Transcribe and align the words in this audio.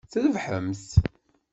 Trebḥemt! 0.11 0.87